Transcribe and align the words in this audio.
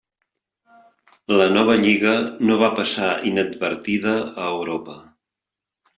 La 1.41 1.45
nova 1.57 1.75
Lliga 1.83 2.15
no 2.51 2.57
va 2.63 2.71
passar 2.81 3.13
inadvertida 3.33 4.19
a 4.25 4.49
Europa. 4.59 5.01